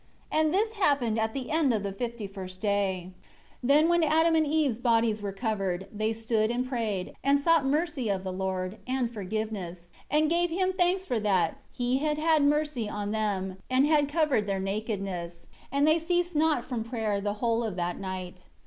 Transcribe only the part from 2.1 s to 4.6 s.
first day. 11 Then when Adam's and